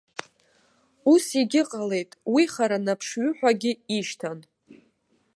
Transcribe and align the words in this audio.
Ус 1.11 1.25
егьыҟалеит, 1.39 2.11
уи 2.33 2.43
харанаԥшҩы 2.53 3.27
ҳәагьы 3.37 3.71
ишьҭан. 3.97 4.39